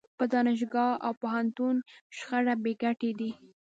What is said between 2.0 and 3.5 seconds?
شخړه بې ګټې ده.